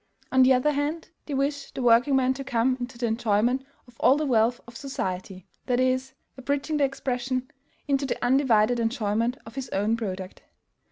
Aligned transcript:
On 0.31 0.41
the 0.41 0.51
other 0.53 0.71
hand, 0.71 1.09
they 1.27 1.35
wish 1.35 1.69
the 1.69 1.83
workingman 1.83 2.33
to 2.33 2.43
come 2.43 2.75
into 2.79 2.97
the 2.97 3.05
enjoyment 3.05 3.63
of 3.87 3.99
all 3.99 4.17
the 4.17 4.25
wealth 4.25 4.59
of 4.65 4.75
society; 4.75 5.45
that 5.67 5.79
is, 5.79 6.13
abridging 6.39 6.77
the 6.77 6.83
expression, 6.85 7.51
into 7.87 8.07
the 8.07 8.17
undivided 8.25 8.79
enjoyment 8.79 9.37
of 9.45 9.53
his 9.53 9.69
own 9.69 9.95
product. 9.95 10.41